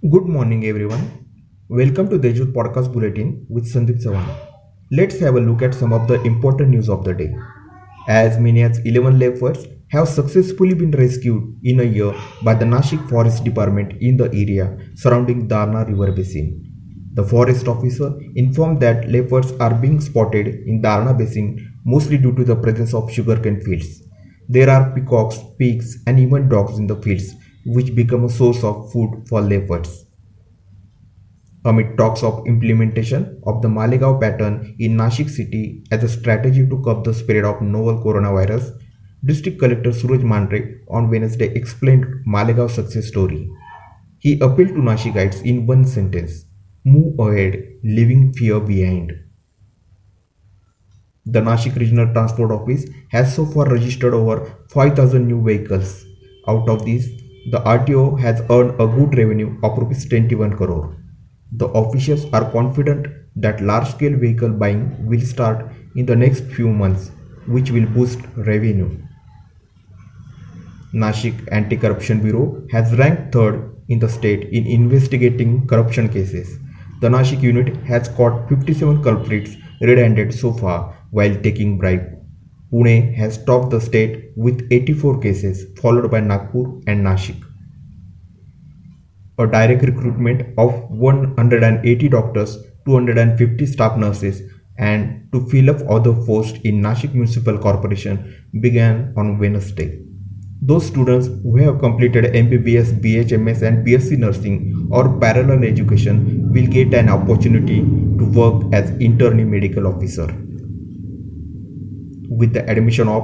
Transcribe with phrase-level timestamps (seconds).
[0.00, 1.26] Good morning, everyone.
[1.68, 4.28] Welcome to Deshdoot Podcast Bulletin with Sandeep Sawan.
[4.92, 7.34] Let's have a look at some of the important news of the day.
[8.06, 12.14] As many as 11 leopards have successfully been rescued in a year
[12.44, 16.62] by the Nashik Forest Department in the area surrounding Darna River Basin.
[17.14, 22.44] The forest officer informed that leopards are being spotted in Darna Basin mostly due to
[22.44, 24.00] the presence of sugarcane fields.
[24.48, 28.90] There are peacocks, pigs, and even dogs in the fields which become a source of
[28.92, 30.04] food for leopards.
[31.64, 36.82] Amid talks of implementation of the Malegaon pattern in Nashik city as a strategy to
[36.82, 38.78] curb the spread of novel coronavirus,
[39.24, 43.50] District Collector Suraj Mandhare on Wednesday explained Malegaon's success story.
[44.20, 46.44] He appealed to Nashikites in one sentence
[46.84, 49.12] move ahead, leaving fear behind.
[51.26, 54.36] The Nashik Regional Transport Office has so far registered over
[54.70, 56.04] 5,000 new vehicles.
[56.46, 57.06] Out of these,
[57.50, 60.96] the RTO has earned a good revenue of rupees 21 crore.
[61.52, 67.10] The officials are confident that large-scale vehicle buying will start in the next few months,
[67.46, 68.90] which will boost revenue.
[70.92, 76.58] Nashik Anti-Corruption Bureau has ranked third in the state in investigating corruption cases.
[77.00, 82.17] The Nashik unit has caught 57 culprits red-handed so far while taking bribe.
[82.72, 87.42] Pune has topped the state with 84 cases, followed by Nagpur and Nashik.
[89.38, 94.42] A direct recruitment of 180 doctors, 250 staff nurses,
[94.76, 100.02] and to fill up other posts in Nashik Municipal Corporation began on Wednesday.
[100.60, 106.92] Those students who have completed MBBS, BHMS, and BSc nursing or parallel education will get
[106.92, 110.28] an opportunity to work as internee medical officer
[112.28, 113.22] with the admission of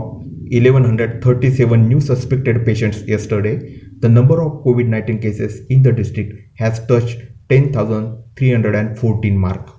[0.51, 6.85] 1137 new suspected patients yesterday, the number of COVID 19 cases in the district has
[6.87, 9.71] touched 10,314 mark.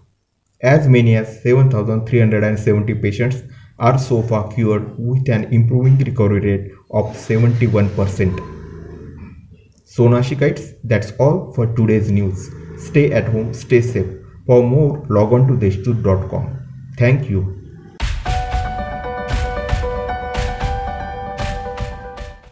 [0.62, 3.44] As many as 7,370 patients
[3.78, 8.56] are so far cured with an improving recovery rate of 71%.
[9.86, 12.50] So Nashikites, that's all for today's news.
[12.78, 14.08] Stay at home, stay safe.
[14.46, 16.60] For more, log on to deshdoot.com.
[16.98, 17.65] Thank you.